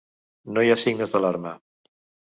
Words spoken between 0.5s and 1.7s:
No hi ha signes d'alarma.